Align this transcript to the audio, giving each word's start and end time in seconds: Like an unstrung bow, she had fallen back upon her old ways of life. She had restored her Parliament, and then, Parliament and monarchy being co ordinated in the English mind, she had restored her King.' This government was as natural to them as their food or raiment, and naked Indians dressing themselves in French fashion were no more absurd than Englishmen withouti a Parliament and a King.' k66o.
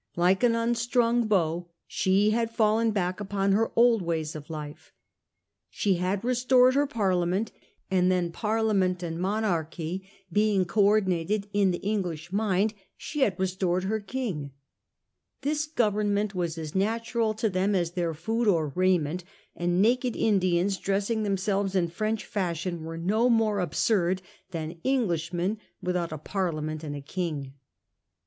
Like 0.15 0.43
an 0.43 0.55
unstrung 0.55 1.27
bow, 1.27 1.67
she 1.85 2.31
had 2.31 2.49
fallen 2.49 2.89
back 2.89 3.19
upon 3.19 3.51
her 3.51 3.71
old 3.75 4.01
ways 4.01 4.35
of 4.35 4.49
life. 4.49 4.91
She 5.69 5.97
had 5.97 6.23
restored 6.23 6.73
her 6.73 6.87
Parliament, 6.87 7.51
and 7.91 8.11
then, 8.11 8.31
Parliament 8.31 9.03
and 9.03 9.19
monarchy 9.19 10.09
being 10.33 10.65
co 10.65 10.83
ordinated 10.85 11.47
in 11.53 11.69
the 11.69 11.77
English 11.83 12.33
mind, 12.33 12.73
she 12.97 13.19
had 13.19 13.39
restored 13.39 13.83
her 13.83 13.99
King.' 13.99 14.49
This 15.43 15.67
government 15.67 16.33
was 16.33 16.57
as 16.57 16.73
natural 16.73 17.35
to 17.35 17.47
them 17.47 17.75
as 17.75 17.91
their 17.91 18.15
food 18.15 18.47
or 18.47 18.69
raiment, 18.73 19.23
and 19.55 19.83
naked 19.83 20.15
Indians 20.15 20.77
dressing 20.77 21.21
themselves 21.21 21.75
in 21.75 21.89
French 21.89 22.25
fashion 22.25 22.83
were 22.85 22.97
no 22.97 23.29
more 23.29 23.59
absurd 23.59 24.23
than 24.49 24.79
Englishmen 24.83 25.59
withouti 25.85 26.11
a 26.13 26.17
Parliament 26.17 26.83
and 26.83 26.95
a 26.95 27.01
King.' 27.01 27.53
k66o. 27.53 27.53